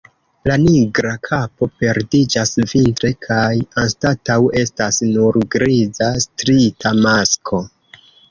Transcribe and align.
La 0.49 0.53
nigra 0.61 1.09
kapo 1.25 1.67
perdiĝas 1.81 2.53
vintre 2.71 3.11
kaj 3.27 3.51
anstataŭ 3.83 4.39
estas 4.63 4.99
nur 5.11 5.39
griza 5.59 6.11
striita 6.25 6.97
masko. 7.07 7.61